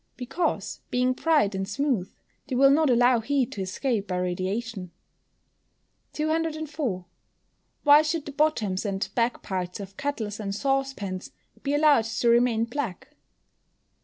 [0.17, 2.11] _Because, being bright and smooth,
[2.47, 4.89] they will not allow heat to escape by radiation.
[6.13, 7.05] 204.
[7.85, 11.29] _Why should the bottoms and back parts of kettles and saucepans
[11.61, 13.09] be allowed to remain black?